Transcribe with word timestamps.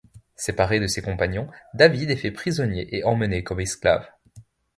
Séparé 0.35 0.79
de 0.79 0.87
ses 0.87 1.03
compagnons, 1.03 1.47
David 1.75 2.09
est 2.09 2.15
fait 2.15 2.31
prisonnier 2.31 2.87
et 2.97 3.03
emmené 3.03 3.43
comme 3.43 3.59
esclave. 3.59 4.07